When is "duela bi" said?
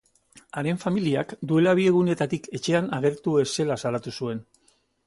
1.51-1.85